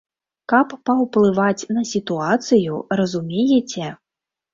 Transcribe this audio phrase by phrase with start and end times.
[0.51, 3.91] Каб паўплываць на сітуацыю, разумееце?